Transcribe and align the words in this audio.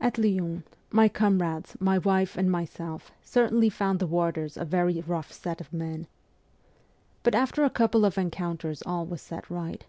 At 0.00 0.18
Lyons 0.18 0.64
my 0.90 1.08
comrades, 1.08 1.76
my 1.78 1.98
wife, 1.98 2.36
and 2.36 2.50
myself 2.50 3.12
certainly 3.22 3.68
found 3.68 4.00
the 4.00 4.08
warders 4.08 4.56
a 4.56 4.64
very 4.64 5.04
rough 5.06 5.30
set 5.30 5.60
of 5.60 5.72
men. 5.72 6.08
But 7.22 7.36
after 7.36 7.62
a 7.62 7.70
couple 7.70 8.04
of 8.04 8.18
encounters 8.18 8.82
all 8.82 9.06
was 9.06 9.22
set 9.22 9.48
right. 9.48 9.86